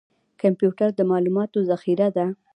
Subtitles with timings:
[0.41, 2.25] کمپیوټر د معلوماتو ذخیره ده